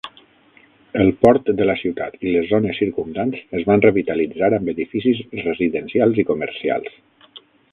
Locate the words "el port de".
1.03-1.67